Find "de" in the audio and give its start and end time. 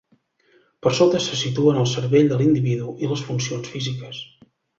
2.33-2.39